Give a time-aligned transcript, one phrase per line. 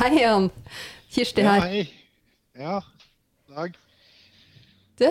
[0.00, 0.50] hei, Jan.
[1.14, 1.60] Kirsti her.
[1.60, 1.84] Ja, hei.
[2.54, 2.80] Ja,
[3.54, 3.78] dag.
[4.98, 5.08] Du,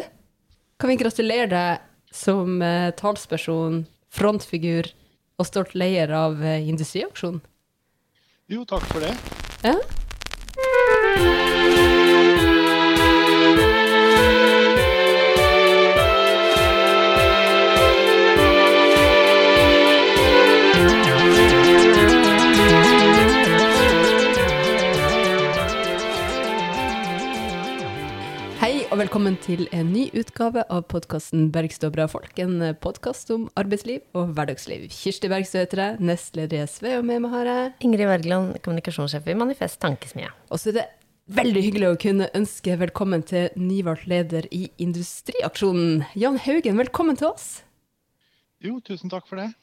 [0.80, 3.84] kan vi gratulere deg som uh, talsperson,
[4.14, 4.92] frontfigur
[5.40, 7.42] og stolt leder av uh, Industriaksjonen?
[8.52, 9.16] Jo, takk for det.
[9.64, 9.76] Ja?
[28.94, 32.36] Og velkommen til en ny utgave av podkasten Bergstø bra folk.
[32.38, 34.84] En podkast om arbeidsliv og hverdagsliv.
[34.94, 39.32] Kirsti Bergstø heter jeg, nestleder i SV, og med meg har jeg Ingrid Wergeland, kommunikasjonssjef
[39.34, 40.30] i Manifest Tankesmie.
[40.54, 40.86] Og så er det
[41.40, 46.06] veldig hyggelig å kunne ønske velkommen til nyvalgt leder i Industriaksjonen.
[46.14, 47.52] Jan Haugen, velkommen til oss.
[48.62, 49.56] Jo, tusen takk for det.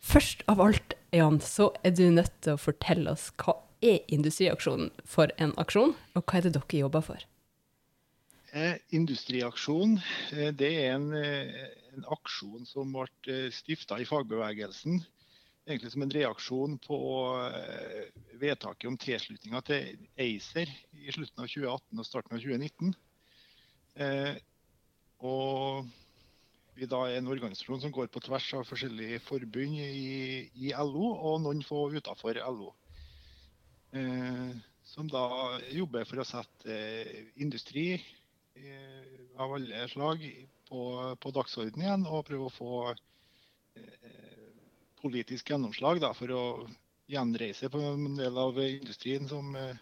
[0.00, 4.94] Først av alt, Jan, så er du nødt til å fortelle oss hva er Industriaksjonen
[5.04, 7.28] for en aksjon, og hva er det dere jobber for?
[8.52, 9.98] Eh, Industriaksjon
[10.32, 15.02] eh, det er en, eh, en aksjon som ble stifta i fagbevegelsen.
[15.68, 16.98] Egentlig som en reaksjon på
[18.40, 22.94] vedtaket om tilslutninga til ACER i slutten av 2018 og starten av 2019.
[24.00, 24.38] Eh,
[25.28, 25.90] og
[26.78, 31.10] vi da er en organisasjon som går på tvers av forskjellige forbund i, i LO,
[31.12, 32.70] og noen få utenfor LO.
[34.88, 36.78] Som da jobber for å sette
[37.42, 37.98] industri
[39.38, 40.24] av alle slag
[40.68, 40.82] på,
[41.20, 44.18] på dagsordenen igjen, og prøve å få eh,
[45.02, 46.44] politisk gjennomslag da, for å
[47.08, 49.76] gjenreise på en del av industrien som, eh,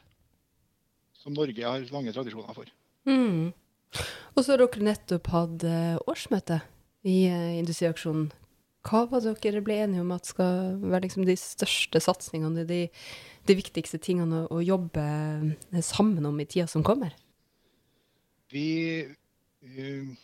[1.18, 2.70] som Norge har lange tradisjoner for.
[3.08, 3.52] Mm.
[4.36, 6.60] Og så har dere nettopp hatt eh, årsmøte
[7.06, 8.30] i eh, Industriaksjonen.
[8.86, 12.84] Hva var det dere ble enige om at skal være liksom de største satsingene, de,
[13.48, 15.06] de viktigste tingene å, å jobbe
[15.82, 17.16] sammen om i tida som kommer?
[18.52, 19.00] Vi,
[19.60, 20.16] eh,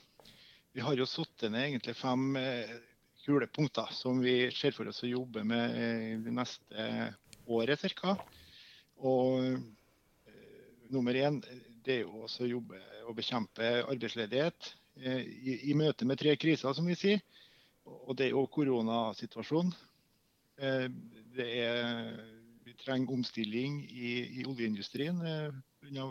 [0.73, 2.89] vi har jo satt ned egentlig fem kulepunkter
[3.23, 6.87] kule punkter som vi ser for oss å jobbe med eh, det neste
[7.47, 8.17] året ca.
[9.03, 9.59] Eh,
[10.91, 11.39] nummer én
[11.85, 16.35] det er jo også å jobbe og bekjempe arbeidsledighet eh, i, i møte med tre
[16.37, 17.23] kriser, som vi sier.
[17.85, 19.73] Og det er jo koronasituasjonen.
[20.59, 20.87] Eh,
[21.37, 22.13] det er,
[22.67, 26.11] vi trenger omstilling i, i oljeindustrien eh, pga.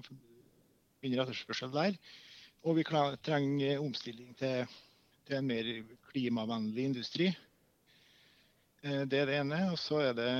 [1.01, 1.97] Mindre etterspørsel der.
[2.63, 2.85] Og vi
[3.25, 4.67] trenger omstilling til,
[5.25, 5.71] til en mer
[6.11, 7.31] klimavennlig industri.
[8.83, 9.71] Eh, Det er det ene.
[9.71, 10.31] Og så er det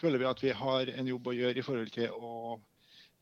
[0.00, 2.56] føler vi at vi har en jobb å gjøre i forhold til å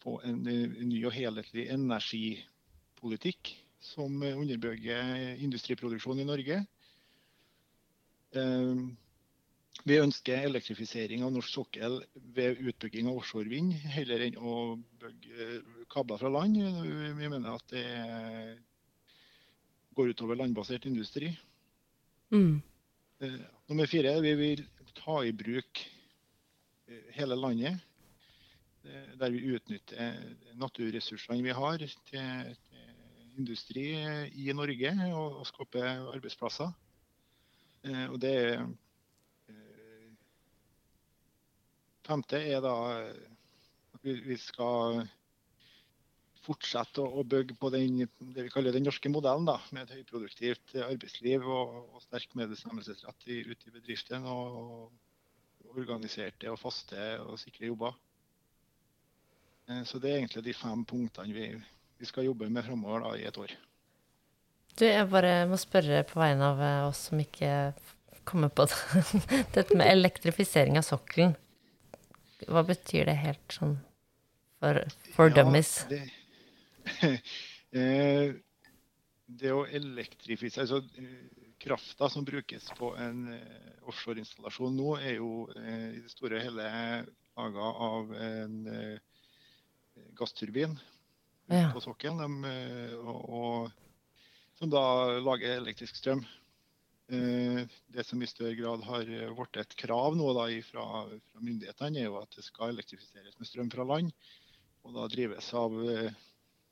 [0.02, 3.50] få en, ny og helhetlig energipolitikk
[3.82, 6.60] som underbygger industriproduksjon i Norge.
[8.38, 8.86] Eh,
[9.87, 12.00] Vi ønsker elektrifisering av norsk sokkel
[12.34, 14.55] ved utbygging av offshore vind, heller enn å
[15.00, 16.59] bygge eh, kabler fra land.
[16.59, 17.84] Vi mener at det
[19.99, 21.31] går utover landbasert industri.
[22.34, 22.59] Mm.
[23.21, 24.65] Eh, Nummer fire, vi vil
[24.99, 25.84] ta i bruk
[26.89, 27.84] eh, hele landet.
[29.19, 30.15] Der vi utnytter
[30.56, 32.55] naturressursene vi har til,
[33.37, 33.83] industri
[34.39, 35.83] i Norge og, og skape
[36.15, 36.71] arbeidsplasser.
[38.09, 38.62] Og det er
[39.50, 40.09] eh,
[42.08, 43.24] Femte er da eh,
[44.02, 45.02] vi, skal
[46.46, 50.78] fortsette å, bygge på den, det vi kaller den norske modellen, da, med et høyproduktivt
[50.86, 54.32] arbeidsliv og, og sterk medbestemmelsesrett ute i bedriftene.
[54.32, 55.08] Og, og
[55.76, 57.97] organiserte og faste og sikre jobber.
[59.68, 61.48] Eh, Så det er egentlig de fem punktene vi,
[61.98, 63.54] vi skal jobbe med framover i et år.
[64.78, 67.72] Du, jeg bare må spørre på vegne av eh, oss som ikke
[68.28, 68.78] kommer på det.
[69.56, 71.36] Dette med elektrifisering av sokkelen.
[72.47, 73.78] Hva betyr det helt sånn
[74.62, 74.82] for,
[75.15, 75.72] for Ja, dummies?
[75.91, 76.03] Det,
[77.78, 78.37] eh,
[79.26, 85.48] det å elektrifisere altså, eh, Krafta som brukes på en eh, offshoreinstallasjon nå, er jo
[85.59, 86.69] eh, i det store og hele
[87.39, 90.78] laga av en eh, gassturbin
[91.48, 91.71] Ja.
[91.72, 92.45] på sokkelen,
[93.01, 94.03] og, og,
[94.60, 94.83] som da
[95.24, 96.21] lager elektrisk strøm.
[97.09, 101.41] Eh, Det som i større grad har eh, blitt et krav nå da fra, fra
[101.41, 104.13] myndighetene, er jo at det skal elektrifiseres med strøm fra land.
[104.84, 106.13] Og da drives av eh,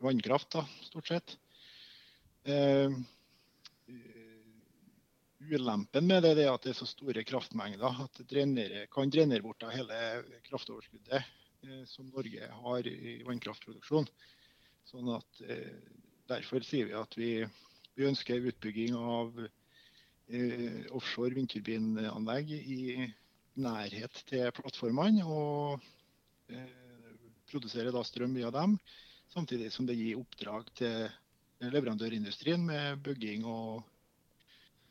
[0.04, 1.36] vannkraft, da, stort sett.
[2.44, 2.92] Eh,
[5.46, 9.44] ulempen med det, er at det er så store kraftmengder at det drenere, kan drenere
[9.44, 9.98] bort av hele
[10.50, 14.08] kraftoverskuddet eh, som Norge har i vannkraftproduksjon.
[14.90, 15.70] Sånn at eh,
[16.26, 17.28] Derfor sier vi at vi,
[17.94, 19.52] vi ønsker utbygging av eh,
[20.96, 22.80] offshore vindturbinanlegg i,
[23.56, 25.24] nærhet til plattformene.
[25.24, 25.80] og
[27.50, 28.76] produserer da strøm via dem,
[29.32, 31.06] samtidig som det gir oppdrag til
[31.72, 33.84] leverandørindustrien med bygging og,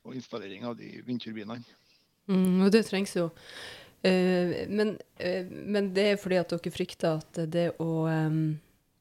[0.05, 1.63] og installering av de vindturbinene.
[2.31, 3.29] Mm, og det trengs jo.
[4.05, 4.95] Uh, men,
[5.49, 7.89] men, det er fordi at dere frykter at det å,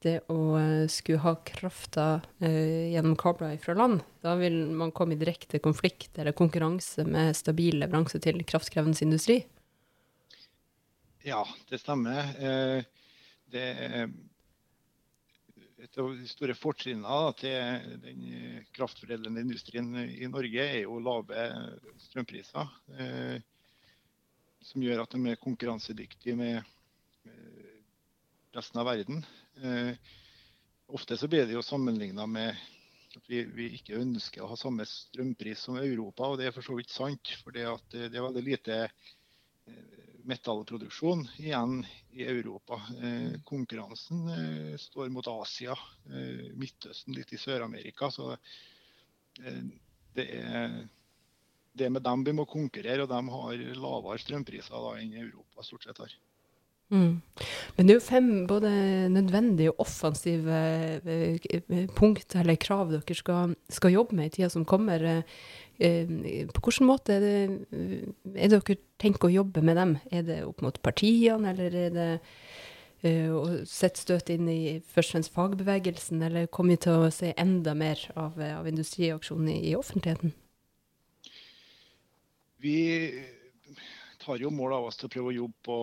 [0.03, 2.05] det å uh, skulle ha krafta
[2.41, 7.79] gjennom kabler fra land, da vil man komme i direkte konflikt eller konkurranse med stabil
[7.81, 9.39] leveranse til kraftkrevende industri?
[11.25, 12.35] Ja, det stemmer.
[13.49, 14.11] det er
[15.85, 18.21] et av de store fortrinnene til den
[18.75, 21.45] kraftforedlende industrien i Norge er jo lave
[22.07, 22.71] strømpriser.
[22.97, 23.37] Eh,
[24.65, 27.75] som gjør at de er konkurransedyktige med eh,
[28.57, 29.21] resten av verden.
[29.63, 29.95] Eh,
[30.87, 32.55] ofte så blir det jo sammenligna med
[33.15, 36.65] at vi, vi, ikke ønsker å ha samme strømpris som Europa, og det er for
[36.65, 37.31] så vidt sant.
[37.43, 38.81] For det, er veldig lite
[40.25, 42.81] metallproduksjon igjen i Europa.
[43.03, 45.77] Eh, konkurransen eh, står mot Asia,
[46.09, 48.09] eh, Midtøsten, litt i Sør-Amerika.
[48.11, 49.63] Så eh,
[50.15, 50.77] det er
[51.75, 55.83] det med dem vi må konkurrere, og de har lavere strømpriser da, enn Europa stort
[55.83, 56.13] sett har.
[56.93, 57.21] Mm.
[57.75, 58.69] Men det er jo fem både
[59.09, 60.59] nødvendige og offensive
[61.01, 65.01] eh, punkt eller krav dere skal, skal jobbe med i tida som kommer.
[65.79, 66.13] Eh,
[66.53, 67.39] på hvilken måte er det,
[68.35, 69.97] er det dere tenker å jobbe med dem?
[70.11, 72.09] Er det opp mot partiene, eller er det
[73.05, 77.35] å sette støt inn i først og fremst fagbevegelsen, eller kommer vi til å se
[77.37, 80.33] enda mer av, av industriaksjonen i, i offentligheten?
[82.65, 82.77] Vi
[84.25, 85.77] tar jo mål av oss til å prøve å jobbe på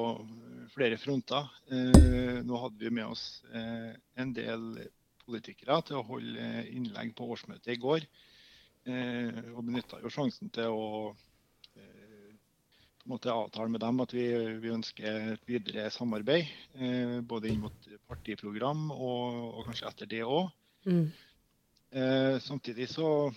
[0.74, 1.48] flere fronter.
[1.70, 3.24] Eh, nå hadde vi med oss
[3.54, 4.64] eh, en del
[5.22, 8.06] politikere til å holde innlegg på årsmøtet i går.
[8.90, 10.86] Eh, og benytta jo sjansen til å
[11.78, 12.32] eh,
[12.98, 14.26] på en måte avtale med dem at vi,
[14.62, 16.50] vi ønsker et videre samarbeid.
[16.74, 20.50] Eh, både inn mot partiprogram og, og kanskje etter det òg.
[20.88, 21.06] Mm.
[21.92, 23.30] Eh, samtidig så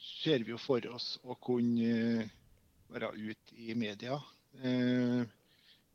[0.00, 2.26] ser vi jo for oss å kunne
[2.94, 4.18] være ute i media.
[4.62, 5.22] Eh,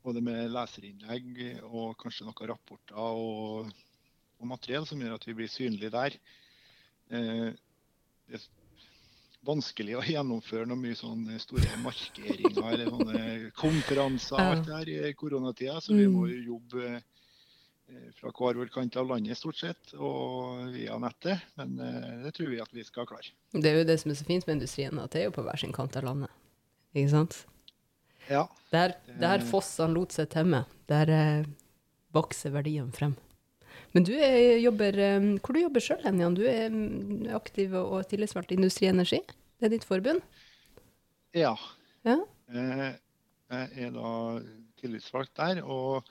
[0.06, 3.72] både med leserinnlegg og kanskje noen rapporter og,
[4.38, 6.16] og, materiell som gjør at vi blir synlige der.
[7.10, 7.50] Eh,
[8.26, 8.46] det er
[9.46, 15.12] vanskelig å gjennomføre noe mye sånne store markeringer eller sånne konferanser alt det her i
[15.18, 19.94] koronatida, så vi må jo jobbe eh, fra hver vår kant av landet stort sett,
[19.94, 21.44] og via nettet.
[21.60, 21.76] Men
[22.24, 23.30] det tror vi at vi skal klare.
[23.52, 25.46] Det er jo det som er så fint med industrien, at det er jo på
[25.46, 26.42] hver sin kant av landet.
[26.96, 27.38] Ikke sant?
[28.30, 28.46] Ja.
[28.72, 31.48] Der, der fossene lot seg temme, der eh,
[32.16, 33.14] vokser verdiene frem.
[33.94, 36.36] Men du er, jobber eh, Hvor du jobber sjøl hen, Jan?
[36.36, 39.20] Du er mm, aktiv og tillitsvalgt i Industri Energi?
[39.56, 40.24] Det er ditt forbund?
[41.36, 41.54] Ja.
[42.06, 42.16] ja.
[42.48, 42.88] Eh,
[43.52, 44.12] jeg er da
[44.80, 46.08] tillitsvalgt der og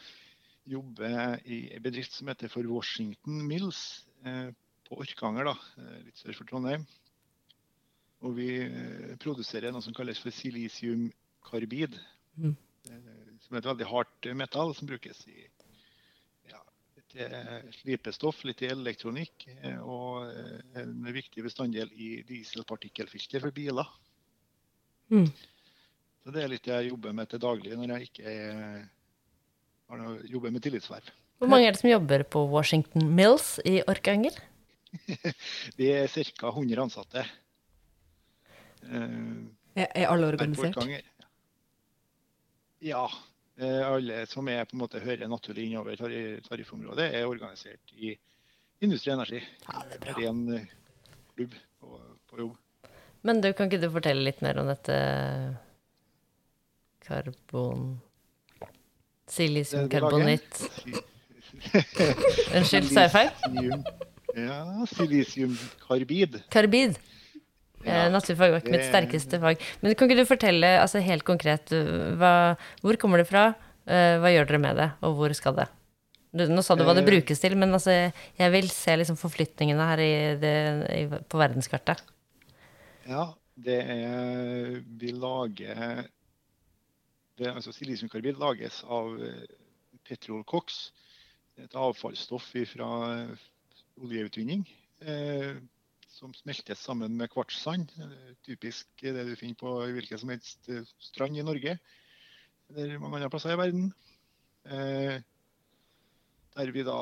[0.66, 4.50] jobber i en bedrift som heter for Washington Mills eh,
[4.86, 6.86] på Orkanger, da, eh, litt sør for Trondheim.
[8.26, 11.98] Og vi eh, produserer noe som kalles for silisiumkarbid.
[12.42, 12.56] Mm.
[12.90, 15.44] Eh, som er et veldig hardt metall som brukes i
[16.50, 16.62] ja,
[17.82, 19.46] slipestoff, litt i elektronikk.
[19.60, 20.26] Eh, og
[20.82, 23.94] en viktig bestanddel i dieselpartikkelfilter for biler.
[25.14, 25.30] Mm.
[26.26, 28.88] Så det er litt jeg jobber med til daglig når jeg ikke er,
[30.26, 31.14] jobber med tillitsverv.
[31.38, 34.40] Hvor mange er det som jobber på Washington Mills i Orkanger?
[35.78, 36.50] Vi er ca.
[36.50, 37.26] 100 ansatte.
[38.86, 41.06] Er, er alle organisert?
[42.86, 43.06] Ja.
[43.58, 45.96] Eh, alle som er, på en måte, hører naturlig innover
[46.44, 48.12] tariffområdet, er organisert i
[48.84, 49.40] Industri Energi.
[49.68, 50.16] Ja, det er bra.
[50.28, 50.66] En eh,
[51.36, 52.00] klubb på,
[52.30, 52.58] på, jobb.
[53.26, 54.98] Men du, kan ikke du fortelle litt mer om dette
[57.06, 57.96] karbon...
[59.26, 60.60] Silisiumkarbonitt
[62.54, 63.32] Unnskyld, sa jeg feil?
[64.38, 64.60] Ja,
[64.92, 66.38] silisiumkarbid.
[66.54, 67.00] Karbid.
[67.86, 69.62] Ja, Naturfag var ikke mitt sterkeste fag.
[69.82, 71.74] Men kan ikke du fortelle altså helt konkret
[72.20, 75.70] hva, hvor kommer det fra, uh, hva gjør dere med det, og hvor skal det?
[76.36, 77.12] Du, nå sa du hva det eh.
[77.14, 77.94] brukes til, men altså,
[78.36, 80.56] jeg vil se liksom forflytningene her i det,
[80.92, 82.02] i, på verdenskartet.
[83.08, 86.04] Ja, det er Vi lager
[87.40, 89.46] det, altså Silisiumkarbid lages av eh,
[90.08, 90.90] petrolkoks.
[91.60, 92.90] Et avfallsstoff fra
[94.04, 94.66] oljeutvinning.
[95.04, 95.56] Eh,
[96.26, 97.92] som smeltes sammen med kvartssand.
[98.46, 101.78] Typisk det du finner på hvilken som helst eh, strand i Norge
[102.74, 103.92] eller mange andre plasser i verden.
[104.66, 105.20] Eh,
[106.56, 106.96] der vi da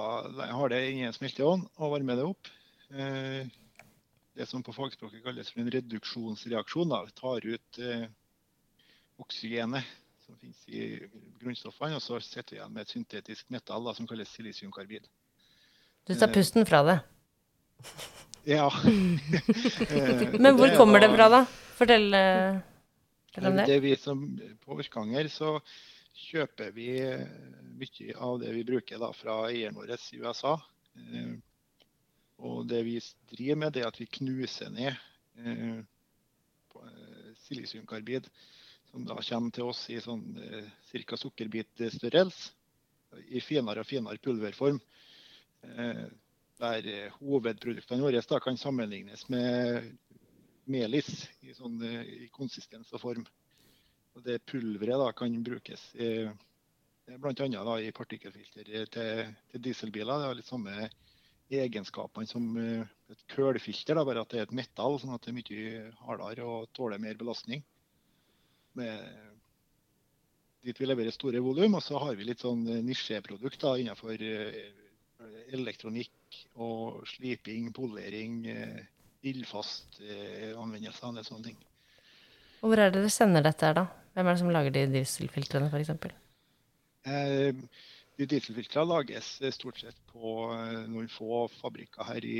[0.49, 2.51] har det inni en smelteovn og varmer det opp.
[2.91, 3.47] Eh,
[4.35, 6.91] det som på fagspråket kalles for en reduksjonsreaksjon.
[6.91, 7.03] Da.
[7.15, 7.79] Tar ut
[9.21, 9.87] oksygenet
[10.25, 10.87] som finnes i
[11.39, 12.01] grunnstoffene.
[12.01, 15.05] Og så sitter vi igjen med et syntetisk metall da, som kalles silisiumkarbid.
[16.09, 16.99] Du tar pusten fra det.
[18.43, 18.67] Ja.
[19.89, 21.41] Eh, Men hvor kommer det fra, da?
[21.77, 22.57] Fortell, eh,
[23.29, 23.75] fortell om Det det.
[23.77, 24.23] er vi som,
[24.65, 25.55] på Orkanger så
[26.27, 27.23] kjøper vi eh,
[27.79, 30.55] mye av det vi bruker da, fra eieren vår i USA.
[30.99, 31.33] Eh,
[32.43, 32.97] og det vi
[33.31, 34.95] driver med, det er at vi knuser ned
[37.43, 38.27] silisiumkarbid,
[38.91, 40.23] som da kommer til oss i sånn
[41.07, 41.17] ca.
[41.17, 42.51] sukkerbitstørrelse,
[43.29, 44.79] i finere og finere pulverform.
[46.63, 49.91] Eh, der eh, hovedproduktene våre da kan sammenlignes med
[50.65, 53.25] melis i, sånn, eh, i konsistens og form.
[54.15, 56.29] Og det pulveret da kan brukes i,
[57.17, 57.79] bl.a.
[57.81, 60.19] i partikkelfilter til, til dieselbiler.
[60.21, 60.89] Det har litt samme
[61.49, 65.39] egenskapene som eh, et kullfilter, bare at det er et metall, sånn at det er
[65.39, 67.63] mye hardere og tåler mer belastning.
[68.73, 69.33] Med,
[70.63, 71.75] dit vi leverer store volum.
[71.77, 74.82] Og så har vi litt sånn eh, nisjeprodukt innenfor eh,
[75.53, 78.81] elektronikk og sliping, polering, eh,
[79.23, 81.59] ildfast anvendelse anvendelser og sånne ting.
[82.63, 83.87] Og hvor er det dere sender dette her, da?
[84.13, 85.89] Hvem er det som lager de dieselfiltrene, f.eks.?
[87.03, 87.51] Eh,
[88.19, 92.37] de dieselfiltrene lages eh, stort sett på eh, noen få fabrikker her i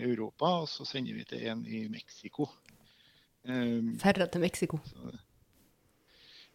[0.00, 2.46] Europa, og så sender vi til en i Mexico.
[3.44, 4.80] Eh, Ferra til Mexico.
[4.86, 5.16] så,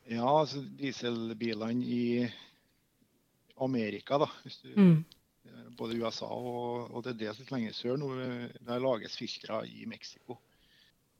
[0.10, 2.04] ja, altså dieselbilene i
[3.64, 4.32] Amerika, da.
[4.44, 5.06] Hvis du, Mm.
[5.78, 8.10] Både USA og, og det er det som lenger sør nå.
[8.64, 10.38] Der lages filtre i Mexico.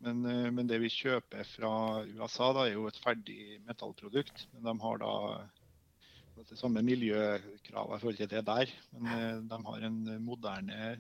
[0.04, 4.48] Men, eh, men det vi kjøper fra USA, da, er jo et ferdig metallprodukt.
[4.54, 5.14] Men de har da
[6.50, 8.74] det samme miljøkravet i forhold til det der.
[8.92, 10.92] Men eh, de har en moderne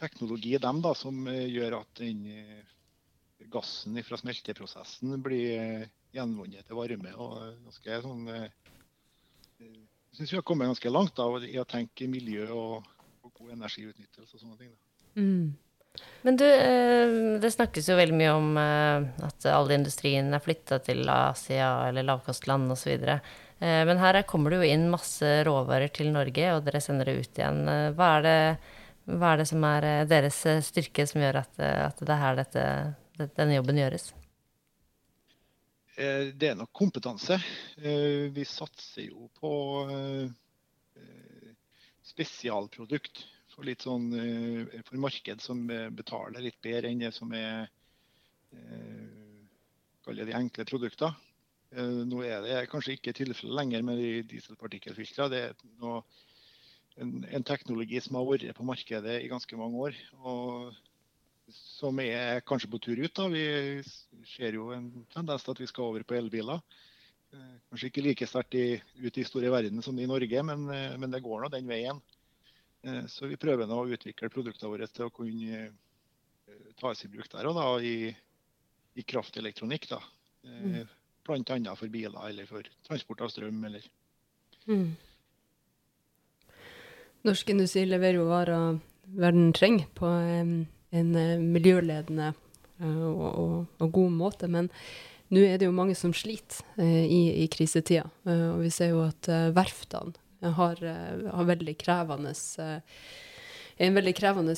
[0.00, 2.26] teknologi dem da, som eh, gjør at den
[3.50, 7.14] gassen fra smelteprosessen blir gjenvunnet til varme.
[7.14, 8.26] og ganske sånn
[10.10, 12.86] Jeg syns vi har kommet ganske langt da, i å tenke miljø og,
[13.22, 14.72] og god energiutnyttelse og sånne ting.
[15.14, 15.52] Mm.
[16.22, 17.12] Men du, eh,
[17.42, 22.06] det snakkes jo veldig mye om eh, at all industrien er flytta til Asia eller
[22.06, 22.92] lavkostland osv.
[23.08, 27.18] Eh, Men her kommer det jo inn masse råvarer til Norge, og dere sender det
[27.20, 27.64] ut igjen.
[27.96, 28.38] Hva er det,
[29.10, 32.64] hva er det som er deres styrke som gjør at, at det er her dette,
[33.36, 34.10] denne jobben gjøres?
[36.00, 37.36] Eh, Det er nok kompetanse.
[37.76, 39.50] Eh, Vi satser jo på
[39.92, 40.30] eh,
[42.08, 43.20] spesialprodukt
[43.52, 44.08] for litt sånn
[44.86, 47.68] for marked som betaler litt bedre enn det som er
[50.06, 51.12] de enkle produkter.
[51.74, 55.30] Nå er det kanskje ikke tilfellet lenger med de dieselpartikkelfiltrene.
[55.30, 56.00] Det er noe,
[56.96, 60.00] en, en teknologi som har vært på markedet i ganske mange år.
[60.22, 60.72] og
[61.54, 63.14] som er kanskje på tur ut.
[63.14, 63.26] da.
[63.28, 63.82] Vi
[64.36, 66.60] ser jo en tendens til at vi skal over på elbiler.
[67.32, 68.56] Eh, Kanskje ikke like sterkt
[68.98, 72.00] ut i store verden som i Norge, men, eh, men det går nå den veien.
[72.84, 75.70] Eh, Så vi prøver nå å utvikle produktene våre til å kunne
[76.80, 78.14] tas i bruk der og da, i,
[78.96, 79.88] i kraftelektronikk.
[79.88, 80.00] da.
[80.44, 80.88] Mm.
[81.30, 83.64] Annet for biler eller for transport av strøm.
[83.64, 83.82] eller
[84.66, 84.96] Mm.
[87.24, 88.80] Norsk industri leverer jo varer
[89.20, 94.50] verden trenger på em, en eh, miljøledende eh, og, og, og god måte.
[94.50, 94.70] Men
[95.30, 98.06] nå er det jo mange som sliter eh, i, i krisetida.
[98.26, 102.32] Og vi ser jo at verftene har, har veldig krevende
[103.80, 104.54] en veldig krevende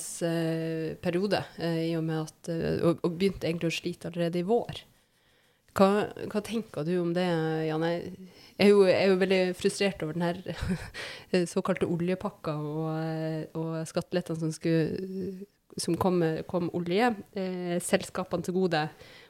[1.02, 2.48] periode, i og med at
[2.82, 4.80] og, og begynte egentlig å slite allerede i vår.
[5.78, 5.88] Hva,
[6.28, 7.24] hva tenker du om det,
[7.68, 7.92] Janne?
[8.58, 14.52] Jeg er jo, er jo veldig frustrert over den såkalte oljepakka og, og skattelettene som,
[14.52, 15.46] skulle,
[15.80, 18.82] som kom, kom oljeselskapene til gode,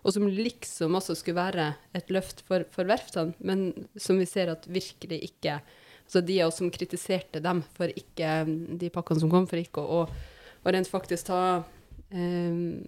[0.03, 4.55] og som liksom også skulle være et løft for, for verftene, men som vi ser
[4.55, 5.61] at virkelig ikke
[6.03, 8.43] altså De av oss som kritiserte dem for ikke
[8.77, 11.39] de pakkene som kom, for ikke å, å, rent faktisk ta
[12.11, 12.83] eh,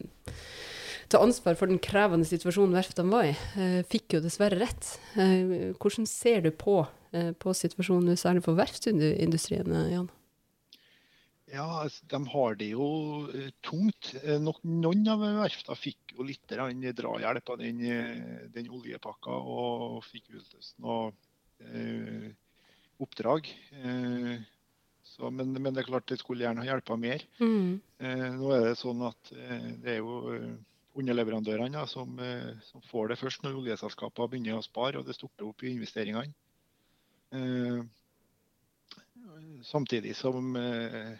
[1.08, 4.98] ta ansvar for den krevende situasjonen verftene var i, eh, fikk jo dessverre rett.
[5.16, 10.10] Eh, hvordan ser du på, eh, på situasjonen, særlig for verftsindustrien, eh, Jan?
[11.52, 12.86] Ja, altså, de har det jo
[13.28, 14.14] eh, tungt.
[14.22, 20.32] Eh, noen av verftene fikk jo litt drahjelp av den, eh, den oljepakka og fikk
[20.38, 21.12] utløst noe
[21.60, 22.30] eh,
[23.04, 23.50] oppdrag.
[23.76, 24.38] Eh,
[25.04, 27.26] så, men, men det er klart det skulle gjerne ha hjulpet mer.
[28.00, 30.38] Eh, nå er det sånn at det er jo
[30.94, 32.16] underleverandørene ja, som,
[32.70, 36.32] som får det først når oljeselskapene begynner å spare og det stopper opp i investeringene.
[37.34, 37.84] Eh,
[39.66, 41.14] samtidig som eh,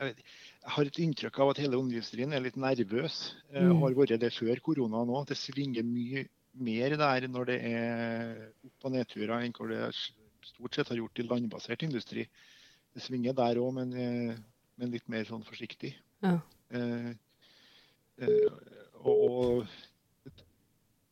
[0.00, 0.20] jeg, vet,
[0.64, 3.18] jeg har et inntrykk av at hele oljeindustrien er litt nervøs.
[3.52, 3.80] Eh, Mm.
[3.82, 5.24] Har vært det før korona nå.
[5.28, 9.92] Det svinger mye mer der når det er opp- og nedturer, enn hvor det
[10.44, 12.26] stort sett har gjort i landbasert industri.
[12.94, 14.36] Det svinger der òg, men, eh,
[14.76, 15.94] men, litt mer sånn forsiktig.
[16.22, 16.40] Ja.
[16.70, 17.12] Eh,
[18.18, 18.50] eh,
[19.04, 19.66] og, og,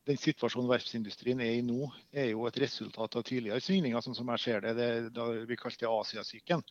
[0.08, 4.30] den situasjonen verftsindustrien er i nå, er jo et resultat av tidligere svingninger, sånn som
[4.32, 4.74] jeg ser det.
[4.78, 6.64] det da vi kalte det Asiasyken.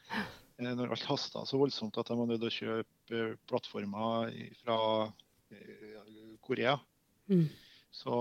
[0.57, 4.31] Eh, når alt hasta så voldsomt at de var nødt til å kjøpe plattformer
[4.63, 4.77] fra
[5.53, 6.77] eh, Korea.
[7.29, 7.45] Mm.
[7.93, 8.15] Så,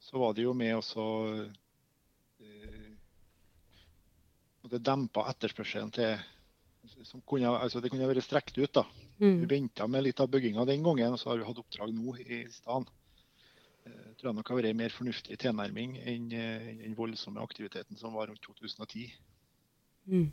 [0.00, 1.02] så, var det jo med også
[4.70, 6.14] Det dempa etterspørselen til
[7.28, 8.72] kunne, altså Det kunne vært strekt ut.
[8.72, 8.84] da.
[9.18, 9.42] Mm.
[9.42, 12.14] Vi venta med litt av bygginga den gangen, og så har vi hatt oppdrag nå
[12.22, 12.92] i stedet.
[13.82, 18.14] Jeg tror jeg nok har vært en mer fornuftig tilnærming enn den voldsomme aktiviteten som
[18.14, 19.10] var rundt 2010.
[20.06, 20.30] Mm.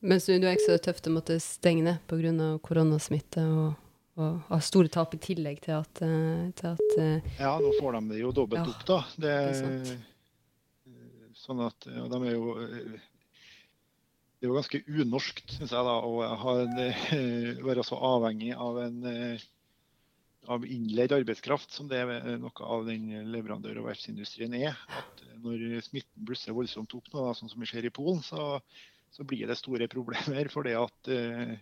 [0.00, 2.48] Mens du, er ikke så tøft å måtte stenge ned pga.
[2.62, 3.74] koronasmitte og,
[4.18, 7.98] og ha store tap i tillegg til at, eh, til at, eh, Ja, nå får
[7.98, 9.00] de det jo dobbelt ja, opp, da.
[9.18, 9.98] Det, det
[11.38, 12.54] sånn at ja, de er jo
[14.38, 16.76] det er jo ganske unorskt, syns jeg, da, å ha en,
[17.66, 19.06] være så avhengig av en
[20.48, 24.78] av innleid arbeidskraft, som det er noe av den leverandør- og verftsindustrien er.
[24.96, 28.60] At når smitten blusser voldsomt opp, nå, sånn som vi ser i Polen, så,
[29.10, 30.48] så blir det store problemer.
[30.54, 31.54] For det at eh,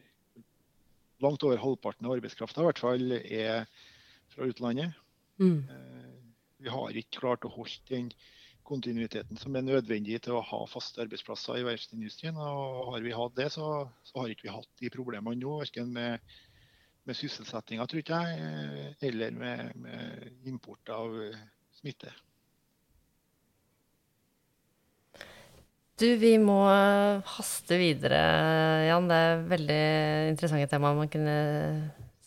[1.25, 3.67] langt over halvparten av arbeidskrafta i hvert fall er
[4.33, 4.97] fra utlandet.
[5.41, 5.61] Mm.
[5.71, 6.17] Eh,
[6.65, 8.11] vi har ikke klart å holde den
[8.67, 12.39] kontinuiteten som er nødvendig til å ha faste arbeidsplasser i verftsindustrien.
[12.41, 15.59] Og har vi hatt det, så, så har ikke vi hatt de problemene nå.
[15.63, 16.37] Verken med,
[17.07, 21.15] med sysselsettinga, tror jeg, eller med, med, import av
[21.79, 22.11] smitte.
[25.97, 26.59] Du, vi må
[27.25, 28.19] haste videre,
[28.85, 29.07] Jan.
[29.09, 29.85] Det er veldig
[30.35, 31.37] interessante tema man kunne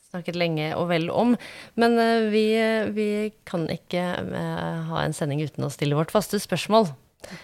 [0.09, 1.35] snakket lenge og vel om.
[1.77, 2.47] Men uh, vi,
[2.95, 3.09] vi,
[3.45, 6.89] kan ikke uh, ha en sending uten å stille vårt faste spørsmål.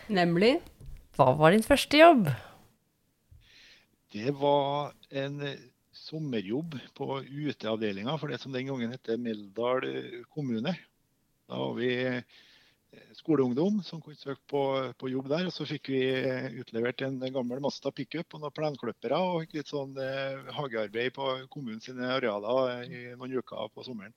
[0.09, 0.55] Nemlig?
[1.13, 2.31] Hva var din første jobb?
[4.15, 5.61] Det var en eh,
[5.93, 9.85] sommerjobb på uteavdelinga for det som den gangen het Meldal
[10.33, 10.73] kommune.
[11.45, 11.91] Da var vi
[13.17, 14.61] skoleungdom som kunne søke på,
[14.99, 15.47] på, jobb der.
[15.49, 16.01] og Så fikk vi
[16.61, 21.89] utlevert en gammel Masta pickup og noen plenklippere og litt sånn eh, hagearbeid på kommunens
[21.89, 24.13] arealer i noen uker på sommeren.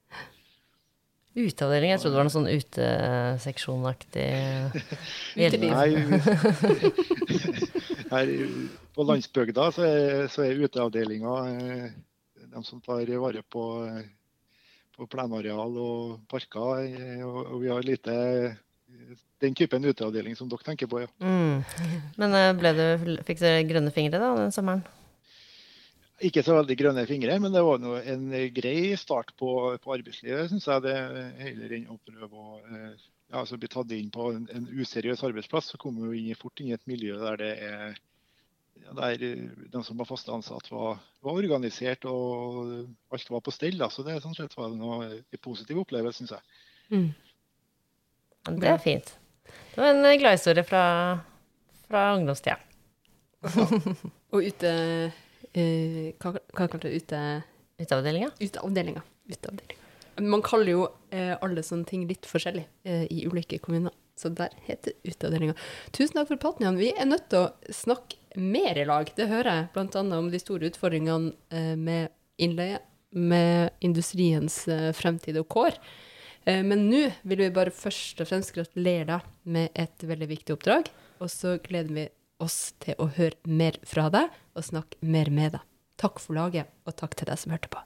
[1.39, 1.93] Uteavdeling?
[1.93, 4.29] Jeg trodde det var noe sånn uteseksjonaktig
[5.71, 5.91] Nei,
[8.13, 8.33] her
[8.97, 11.91] på landsbygda så er, så er uteavdelinga eh,
[12.49, 13.65] de som tar vare på,
[14.97, 16.83] på plenareal og parker.
[16.89, 18.15] Eh, og vi har lite
[19.41, 21.11] den typen uteavdeling som dere tenker på, ja.
[21.23, 21.65] Mm.
[22.21, 24.85] Men eh, ble du, fikk du grønne fingre da, den sommeren?
[26.25, 27.79] Ikke så veldig grønne fingre, men det var
[28.11, 30.83] en grei start på, på arbeidslivet, syns jeg.
[30.89, 30.95] det
[31.39, 32.97] Heller enn å prøve å eh,
[33.29, 36.73] ja, altså bli tatt inn på en, en useriøs arbeidsplass, så kommer vi fort inn
[36.73, 38.01] i et miljø der det er
[38.83, 39.23] ja, der
[39.71, 43.79] de som var fast ansatt, var, var, organisert og alt var på stell.
[43.79, 43.91] Da.
[43.91, 46.59] Så det sånn sett var en positiv opplevelse, syns jeg.
[46.91, 47.09] Mm.
[48.49, 49.15] Det er fint.
[49.75, 50.85] Det var en eh, gladhistorie fra,
[51.89, 52.59] fra ungdomstida.
[54.35, 54.71] og ute
[55.55, 57.21] eh, Hva, hva kalte du ute...
[57.79, 58.33] Uteavdelinga?
[58.43, 59.05] Uteavdelinga.
[59.31, 59.85] Uteavdelinga.
[60.27, 63.95] Man kaller jo eh, alle sånne ting litt forskjellig eh, i ulike kommuner.
[64.19, 65.55] Så der heter uteavdelinga.
[65.95, 66.81] Tusen takk for praten, Jan.
[66.81, 69.11] Vi er nødt til å snakke mer i lag.
[69.15, 70.03] Det hører jeg bl.a.
[70.19, 72.11] om de store utfordringene eh, med
[72.43, 72.83] innleie,
[73.15, 75.79] med industriens eh, fremtid og kår.
[76.45, 80.57] Eh, men nå vil vi bare først og fremst gratulere deg med et veldig viktig
[80.59, 80.91] oppdrag.
[81.23, 82.07] Og så gleder vi
[82.43, 85.67] oss til å høre mer fra deg og snakke mer med deg.
[85.99, 87.83] Takk for laget, og takk til deg som hørte på.